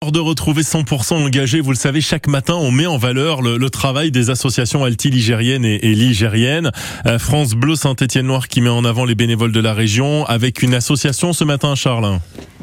de 0.00 0.18
retrouver 0.18 0.62
100% 0.62 1.12
engagé, 1.26 1.60
vous 1.60 1.72
le 1.72 1.76
savez, 1.76 2.00
chaque 2.00 2.26
matin 2.26 2.54
on 2.54 2.70
met 2.70 2.86
en 2.86 2.96
valeur 2.96 3.42
le, 3.42 3.68
travail 3.68 4.10
des 4.10 4.30
associations 4.30 4.82
alti-ligériennes 4.82 5.66
et, 5.66 5.78
et 5.82 5.94
ligériennes. 5.94 6.70
Euh, 7.04 7.18
France 7.18 7.52
Bleu 7.52 7.76
Saint-Étienne-Noir 7.76 8.48
qui 8.48 8.62
met 8.62 8.70
en 8.70 8.86
avant 8.86 9.04
les 9.04 9.14
bénévoles 9.14 9.52
de 9.52 9.60
la 9.60 9.74
région 9.74 10.24
avec 10.24 10.62
une 10.62 10.72
association 10.72 11.34
ce 11.34 11.44
matin, 11.44 11.74
Charles. 11.74 12.18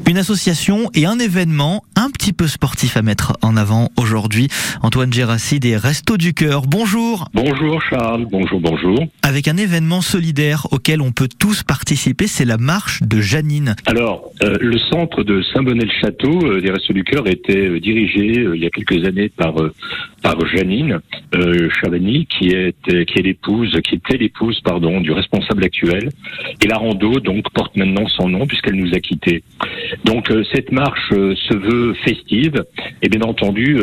Une 0.08 0.18
association 0.18 0.90
et 0.94 1.06
un 1.06 1.20
événement 1.20 1.84
un 2.08 2.10
petit 2.10 2.32
peu 2.32 2.46
sportif 2.46 2.96
à 2.96 3.02
mettre 3.02 3.36
en 3.42 3.54
avant 3.54 3.90
aujourd'hui. 3.98 4.48
Antoine 4.82 5.12
Gérassi 5.12 5.60
des 5.60 5.76
Restos 5.76 6.16
du 6.16 6.32
Cœur. 6.32 6.62
Bonjour. 6.62 7.28
Bonjour 7.34 7.82
Charles, 7.82 8.24
bonjour, 8.30 8.60
bonjour. 8.60 8.98
Avec 9.22 9.46
un 9.46 9.58
événement 9.58 10.00
solidaire 10.00 10.66
auquel 10.70 11.02
on 11.02 11.12
peut 11.12 11.28
tous 11.38 11.62
participer, 11.64 12.26
c'est 12.26 12.46
la 12.46 12.56
marche 12.56 13.02
de 13.02 13.20
Janine. 13.20 13.76
Alors, 13.84 14.30
euh, 14.42 14.56
le 14.58 14.78
centre 14.78 15.22
de 15.22 15.42
Saint-Bonnet-le-Château 15.42 16.46
euh, 16.46 16.60
des 16.62 16.70
Restos 16.70 16.94
du 16.94 17.04
Cœur 17.04 17.26
était 17.26 17.68
euh, 17.68 17.78
dirigé 17.78 18.46
il 18.54 18.60
y 18.62 18.64
a 18.64 18.70
quelques 18.70 19.04
années 19.04 19.28
par 19.28 19.54
par 20.22 20.36
Janine 20.46 21.00
euh, 21.34 21.68
qui 22.38 22.48
est 22.48 22.74
qui 23.04 23.18
est 23.18 23.22
l'épouse, 23.22 23.78
qui 23.84 23.96
était 23.96 24.16
l'épouse 24.16 24.60
pardon 24.62 25.00
du 25.00 25.12
responsable 25.12 25.64
actuel. 25.64 26.08
Et 26.64 26.68
la 26.68 26.78
rando 26.78 27.20
donc 27.20 27.44
porte 27.52 27.76
maintenant 27.76 28.08
son 28.08 28.28
nom 28.28 28.46
puisqu'elle 28.46 28.76
nous 28.76 28.94
a 28.94 29.00
quittés. 29.00 29.42
Donc 30.04 30.32
cette 30.54 30.72
marche 30.72 31.10
se 31.10 31.54
veut 31.54 31.94
festive 32.04 32.64
et 33.02 33.08
bien 33.08 33.22
entendu 33.22 33.80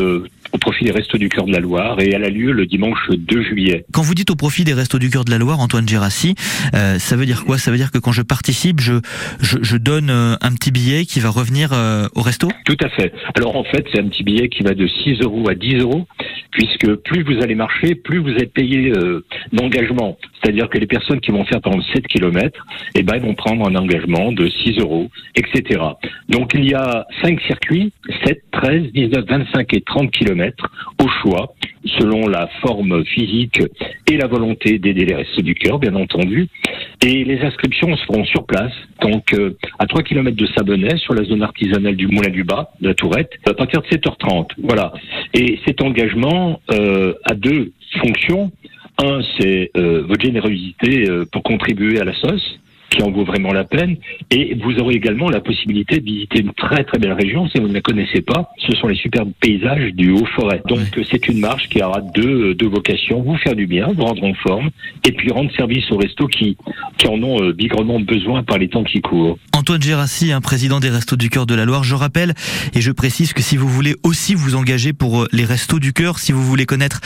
au 0.56 0.58
profit 0.58 0.86
des 0.86 0.92
Restos 0.92 1.18
du 1.18 1.30
Cœur 1.30 1.46
de 1.46 1.52
la 1.52 1.60
Loire 1.60 2.00
et 2.00 2.12
elle 2.14 2.24
a 2.24 2.30
lieu 2.30 2.52
le 2.52 2.66
dimanche 2.66 3.10
2 3.10 3.44
juillet. 3.44 3.86
Quand 3.92 4.02
vous 4.02 4.16
dites 4.16 4.32
au 4.32 4.36
profit 4.36 4.64
des 4.64 4.74
Restos 4.74 5.00
du 5.00 5.10
Cœur 5.10 5.26
de 5.26 5.32
la 5.32 5.38
Loire, 5.38 5.60
Antoine 5.60 5.88
Gérassi, 5.88 6.36
euh, 6.74 6.98
ça 6.98 7.16
veut 7.16 7.26
dire 7.26 7.44
quoi? 7.46 7.58
Ça 7.58 7.72
veut 7.72 7.78
dire 7.78 7.92
que 7.92 7.98
quand 7.98 8.14
je 8.14 8.22
participe, 8.22 8.80
je, 8.80 8.94
je, 9.42 9.58
je 9.62 9.78
donne 9.78 10.10
euh, 10.10 10.36
un 10.42 10.54
petit 10.54 10.72
billet 10.72 11.06
qui 11.06 11.20
va 11.20 11.30
revenir 11.30 11.72
euh, 11.74 12.08
au 12.16 12.22
resto? 12.22 12.50
Tout 12.66 12.78
à 12.82 12.90
fait. 12.90 13.12
Alors 13.36 13.58
en 13.58 13.64
fait, 13.64 13.86
c'est 13.92 14.00
un 14.00 14.08
petit 14.08 14.24
billet 14.24 14.48
qui 14.48 14.64
va 14.64 14.74
de 14.74 14.88
6 14.88 15.22
euros 15.22 15.50
à 15.50 15.56
10 15.56 15.76
euros, 15.82 16.08
puisque 16.56 16.96
plus 17.04 17.24
vous 17.24 17.44
allez 17.44 17.56
marcher, 17.56 17.96
plus 17.96 18.20
vous 18.20 18.34
êtes 18.36 18.54
payé 18.54 18.94
d'engagement. 19.52 20.18
C'est-à-dire 20.42 20.70
que 20.70 20.78
les 20.78 20.88
personnes 20.88 21.20
qui 21.20 21.32
vont 21.32 21.44
faire 21.44 21.60
par 21.60 21.74
exemple 21.74 21.92
7 21.94 22.08
km, 22.08 22.66
eh 22.96 23.04
ben, 23.04 23.20
vont 23.20 23.34
prendre 23.34 23.68
un 23.68 23.76
engagement 23.76 24.32
de 24.32 24.48
6 24.48 24.80
euros, 24.80 25.10
etc. 25.36 25.82
Donc 26.30 26.54
il 26.54 26.70
y 26.70 26.74
a 26.74 27.06
5 27.24 27.42
circuits, 27.42 27.92
7, 28.26 28.42
13, 28.52 28.92
19, 28.94 29.26
25 29.28 29.74
et 29.74 29.82
30 29.82 30.12
km 30.12 30.72
au 31.04 31.10
choix 31.22 31.54
selon 32.00 32.28
la 32.28 32.48
forme 32.62 33.04
physique 33.06 33.62
et 34.10 34.18
la 34.18 34.28
volonté 34.28 34.80
d'aider 34.80 35.06
les 35.06 35.16
restes 35.16 35.42
du 35.42 35.56
cœur, 35.56 35.80
bien 35.80 35.96
entendu. 35.96 36.48
Et 37.04 37.24
les 37.24 37.40
inscriptions 37.42 37.96
se 37.96 38.04
feront 38.06 38.26
sur 38.26 38.46
place, 38.46 38.72
donc 39.02 39.34
euh, 39.34 39.56
à 39.78 39.86
3 39.86 40.02
km 40.04 40.36
de 40.36 40.48
Sabonnet, 40.48 40.98
sur 40.98 41.14
la 41.14 41.24
zone 41.24 41.44
artisanale 41.44 41.96
du 41.96 42.08
Moulin 42.08 42.30
du 42.30 42.44
Bas, 42.44 42.72
de 42.82 42.88
la 42.88 42.94
Tourette, 42.96 43.32
à 43.48 43.54
partir 43.54 43.82
de 43.82 43.88
7h30. 43.88 44.52
Voilà. 44.64 44.94
Et 45.38 45.60
cet 45.66 45.82
engagement 45.82 46.62
euh, 46.72 47.14
a 47.26 47.34
deux 47.36 47.74
fonctions. 48.02 48.52
Un, 48.98 49.20
c'est 49.38 49.72
euh, 49.76 50.04
votre 50.08 50.24
générosité 50.24 51.06
pour 51.32 51.44
contribuer 51.44 52.00
à 52.00 52.06
la 52.06 52.16
sauce 52.16 52.60
qui 52.96 53.04
en 53.04 53.12
vaut 53.12 53.26
vraiment 53.26 53.54
la 53.54 53.64
peine. 53.64 53.98
Et 54.32 54.56
vous 54.56 54.78
aurez 54.80 54.96
également 54.96 55.30
la 55.30 55.42
possibilité 55.42 56.00
de 56.00 56.06
visiter 56.06 56.40
une 56.40 56.54
très 56.54 56.84
très 56.84 56.98
belle 56.98 57.14
région 57.14 57.48
si 57.50 57.60
vous 57.60 57.68
ne 57.68 57.74
la 57.74 57.82
connaissez 57.82 58.22
pas. 58.22 58.50
Ce 58.68 58.76
sont 58.78 58.88
les 58.88 58.96
superbes 58.96 59.32
paysages 59.40 59.94
du 59.94 60.12
Haut-Forêt. 60.12 60.62
Donc 60.68 60.80
c'est 61.12 61.28
une 61.28 61.40
marche 61.40 61.68
qui 61.70 61.82
aura 61.82 62.02
deux, 62.02 62.54
deux 62.56 62.68
vocations, 62.68 63.22
vous 63.22 63.38
faire 63.38 63.56
du 63.56 63.68
bien, 63.68 63.88
vous 63.96 64.04
rendre 64.04 64.24
en 64.24 64.34
forme, 64.36 64.70
et 65.04 65.12
puis 65.12 65.32
rendre 65.32 65.52
service 65.56 65.90
aux 65.92 65.98
restos 65.98 66.28
qui, 66.28 66.58
qui 66.98 67.08
en 67.08 67.22
ont 67.22 67.42
euh, 67.42 67.54
bigrement 67.54 68.00
besoin 68.00 68.44
par 68.44 68.58
les 68.58 68.70
temps 68.70 68.84
qui 68.84 69.02
courent. 69.02 69.38
Antoine 69.54 69.82
Gérassi, 69.82 70.32
un 70.32 70.42
président 70.42 70.80
des 70.80 70.90
Restos 70.90 71.16
du 71.16 71.30
Cœur 71.30 71.46
de 71.46 71.56
la 71.56 71.66
Loire, 71.66 71.84
je 71.84 71.96
rappelle 71.96 72.34
et 72.74 72.82
je 72.82 72.92
précise 72.92 73.34
que 73.34 73.42
si 73.42 73.58
vous 73.58 73.68
voulez 73.68 73.96
aussi 74.04 74.36
vous 74.36 74.56
engager 74.56 74.94
pour 74.94 75.24
euh, 75.24 75.28
les 75.32 75.46
Restos 75.46 75.80
du 75.80 75.94
Cœur, 75.94 76.20
si 76.20 76.32
vous 76.32 76.44
voulez 76.44 76.66
connaître 76.66 77.02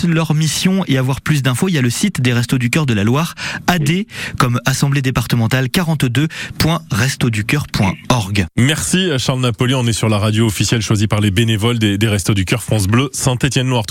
toutes 0.00 0.10
leurs 0.10 0.34
missions 0.34 0.84
et 0.86 0.98
avoir 0.98 1.20
plus 1.20 1.42
d'infos, 1.42 1.68
il 1.68 1.74
y 1.74 1.78
a 1.78 1.82
le 1.82 1.90
site 1.90 2.20
des 2.20 2.32
Restos 2.32 2.58
du 2.58 2.70
Cœur 2.70 2.86
de 2.86 2.94
la 2.94 3.02
Loire, 3.04 3.34
AD, 3.66 3.90
comme 4.38 4.58
Assemblée 4.64 5.02
départementale 5.02 5.66
42.restoducœur.org. 5.66 8.46
Merci 8.56 9.10
Charles 9.18 9.40
Napoléon, 9.40 9.80
on 9.80 9.86
est 9.86 9.92
sur 9.92 10.08
la 10.08 10.18
radio 10.18 10.46
officielle 10.46 10.80
choisie 10.82 11.08
par 11.08 11.20
les 11.20 11.30
bénévoles 11.30 11.78
des, 11.78 11.98
Restos 12.08 12.34
du 12.34 12.44
Cœur 12.44 12.62
France 12.62 12.88
Bleu 12.88 13.08
Saint-Étienne-Noir. 13.12 13.84